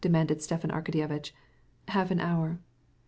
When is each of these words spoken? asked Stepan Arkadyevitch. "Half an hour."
asked 0.03 0.41
Stepan 0.41 0.71
Arkadyevitch. 0.71 1.29
"Half 1.89 2.09
an 2.09 2.19
hour." 2.19 2.57